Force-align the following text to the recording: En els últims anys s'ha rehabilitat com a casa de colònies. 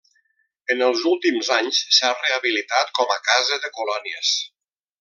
En 0.75 0.79
els 0.85 1.03
últims 1.09 1.51
anys 1.57 1.81
s'ha 1.97 2.11
rehabilitat 2.23 2.91
com 3.01 3.15
a 3.17 3.19
casa 3.29 3.61
de 3.67 3.71
colònies. 3.79 4.33